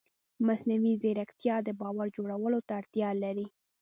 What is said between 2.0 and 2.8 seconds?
جوړولو ته